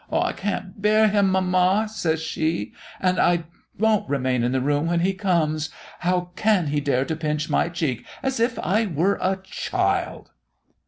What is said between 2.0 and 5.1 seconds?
she; "and I won't remain in the room when